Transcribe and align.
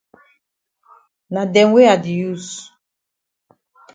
Na 1.33 1.41
dem 1.53 1.69
wey 1.73 1.89
I 1.93 1.97
di 2.03 2.13
use. 2.31 2.53